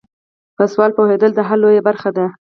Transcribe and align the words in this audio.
په 0.57 0.63
سوال 0.71 0.91
پوهیدل 0.97 1.31
د 1.35 1.39
حل 1.47 1.59
لویه 1.63 1.81
برخه 1.87 2.09
ده. 2.17 2.25